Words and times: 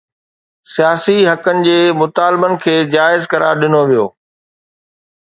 سياسي 0.75 1.17
حقن 1.31 1.59
جي 1.67 1.75
مطالبن 1.99 2.55
کي 2.63 2.73
جائز 2.95 3.27
قرار 3.33 3.61
ڏنو 3.65 3.83
ويو 3.91 4.07